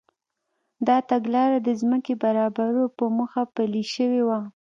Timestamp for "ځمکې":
1.81-2.13